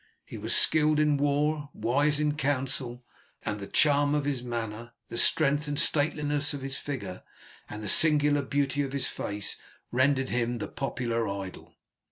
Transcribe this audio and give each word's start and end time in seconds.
He 0.25 0.35
was 0.39 0.55
skilled 0.55 0.99
in 0.99 1.17
war, 1.17 1.69
and 1.75 1.83
wise 1.83 2.19
in 2.19 2.35
counsel, 2.35 3.05
and 3.45 3.59
the 3.59 3.67
charm 3.67 4.15
of 4.15 4.25
his 4.25 4.41
manner, 4.41 4.93
the 5.09 5.17
strength 5.19 5.67
and 5.67 5.79
stateliness 5.79 6.55
of 6.55 6.63
his 6.63 6.75
figure, 6.75 7.21
and 7.69 7.83
the 7.83 7.87
singular 7.87 8.41
beauty 8.41 8.81
of 8.81 8.93
his 8.93 9.05
face 9.05 9.57
rendered 9.91 10.29
him 10.29 10.55
the 10.55 10.67
popular 10.67 11.27
idol. 11.27 11.75